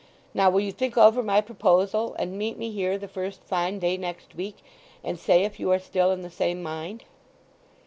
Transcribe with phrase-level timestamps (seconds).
[0.33, 3.97] Now will you think over my proposal, and meet me here the first fine day
[3.97, 4.57] next week,
[5.03, 7.03] and say if you are still in the same mind?"